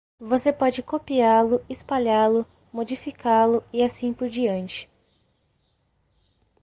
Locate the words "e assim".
3.71-4.11